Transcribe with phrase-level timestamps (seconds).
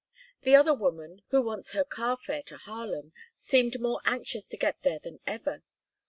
[0.41, 4.57] And the other woman, who wants her car fare to Harlem, seemed more anxious to
[4.57, 5.61] get there than ever.